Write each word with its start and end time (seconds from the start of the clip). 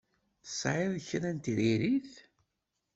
Tesɛiḍ 0.43 0.93
kra 1.07 1.29
n 1.35 1.37
tiririt? 1.43 2.13